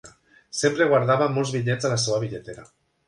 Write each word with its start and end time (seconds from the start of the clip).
Sempre 0.59 0.87
guardava 0.93 1.27
molts 1.35 1.53
bitllets 1.57 1.89
a 1.91 1.93
la 1.93 2.01
seva 2.07 2.21
bitlletera 2.25 2.67